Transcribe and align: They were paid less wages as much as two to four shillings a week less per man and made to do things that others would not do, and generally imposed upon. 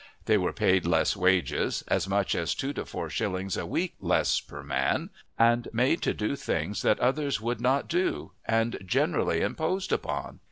They 0.25 0.35
were 0.35 0.51
paid 0.51 0.87
less 0.87 1.15
wages 1.15 1.83
as 1.87 2.07
much 2.09 2.33
as 2.33 2.55
two 2.55 2.73
to 2.73 2.85
four 2.85 3.07
shillings 3.07 3.55
a 3.55 3.67
week 3.67 3.93
less 3.99 4.39
per 4.39 4.63
man 4.63 5.11
and 5.37 5.67
made 5.73 6.01
to 6.01 6.11
do 6.15 6.35
things 6.35 6.81
that 6.81 6.99
others 6.99 7.39
would 7.39 7.61
not 7.61 7.87
do, 7.87 8.31
and 8.43 8.79
generally 8.83 9.41
imposed 9.41 9.91
upon. 9.93 10.39